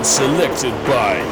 [0.00, 1.29] and selected by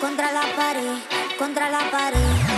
[0.00, 0.98] contra la pared,
[1.38, 2.49] contra la pared.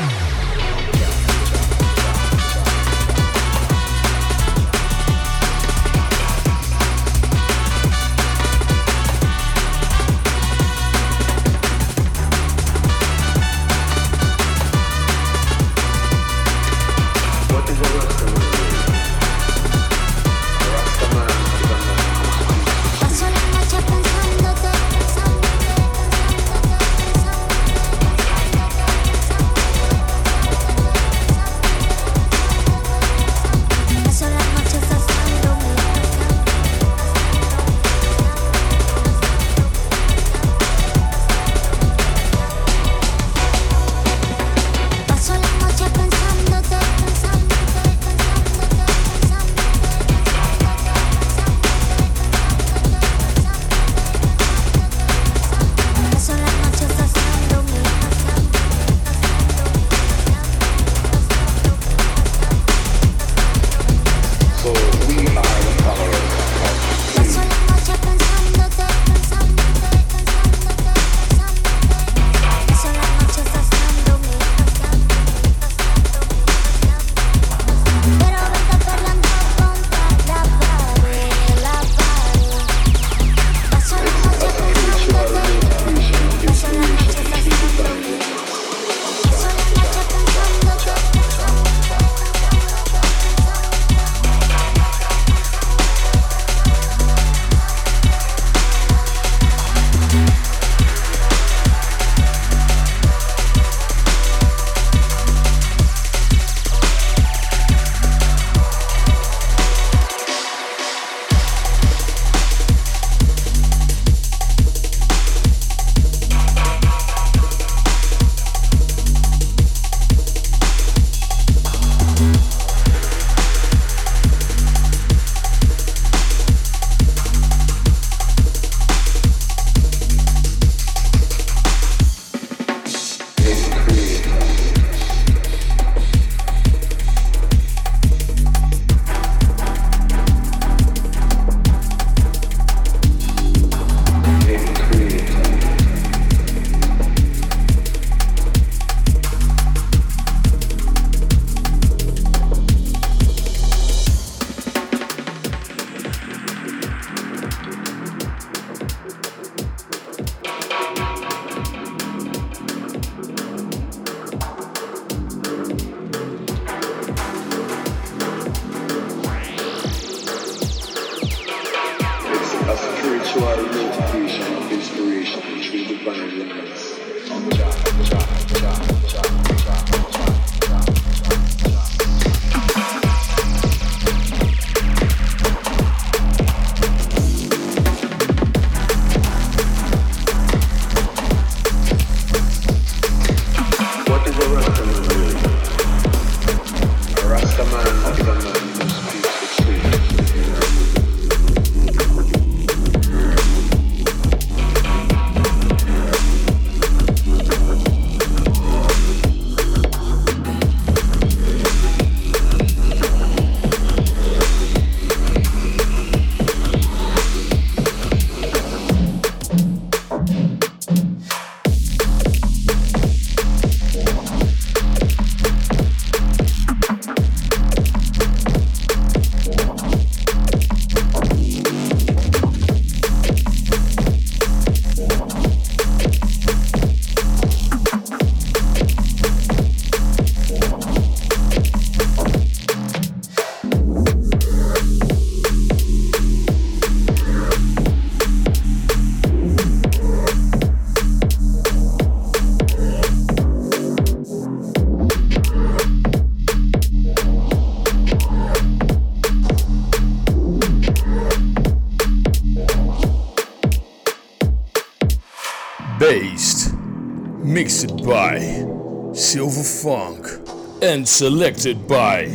[270.92, 272.26] And selected by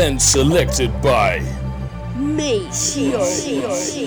[0.00, 1.42] and selected by
[2.16, 3.99] 魅秀。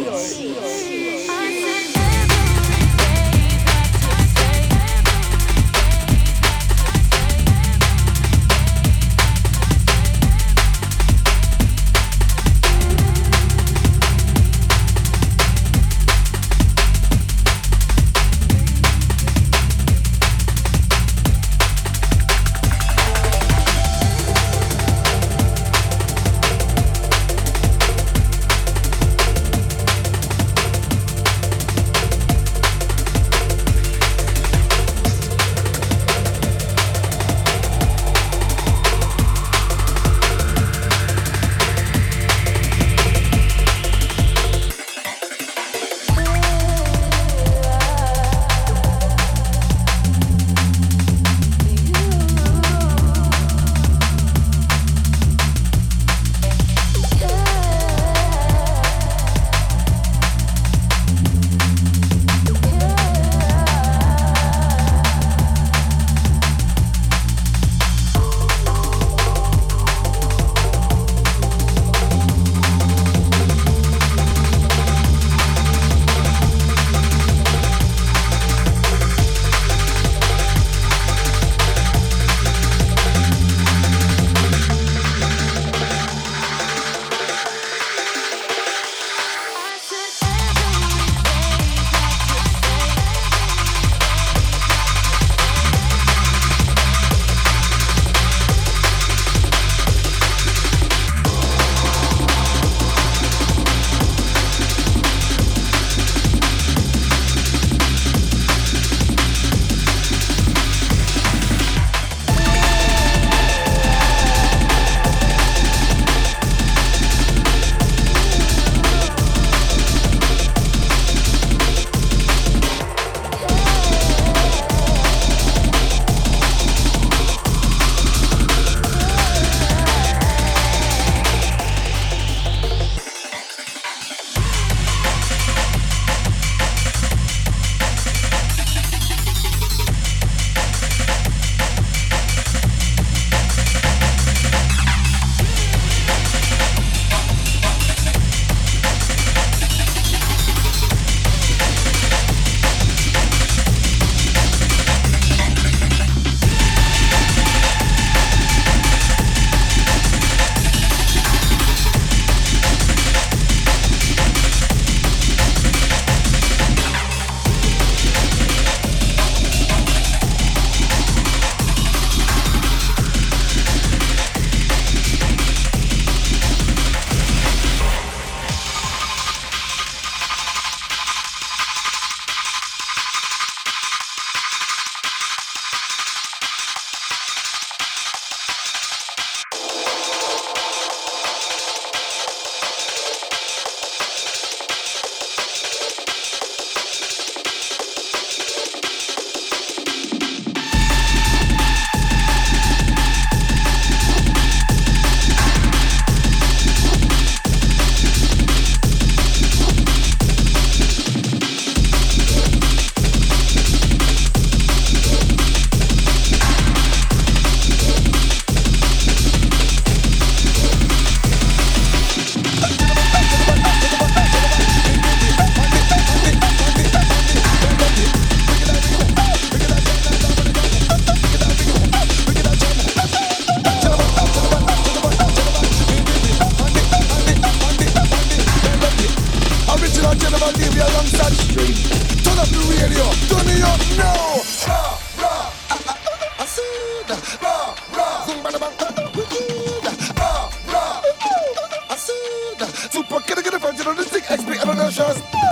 [252.92, 255.43] Super, get a get a you know, this thing XP, I don't know,